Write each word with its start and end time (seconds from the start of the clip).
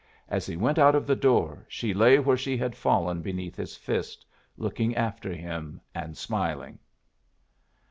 As 0.27 0.47
he 0.47 0.57
went 0.57 0.79
out 0.79 0.95
of 0.95 1.05
the 1.05 1.15
door, 1.15 1.63
she 1.67 1.93
lay 1.93 2.17
where 2.17 2.35
she 2.35 2.57
had 2.57 2.75
fallen 2.75 3.21
beneath 3.21 3.55
his 3.55 3.75
fist, 3.77 4.25
looking 4.57 4.95
after 4.95 5.31
him 5.31 5.79
and 5.93 6.17
smiling. 6.17 6.79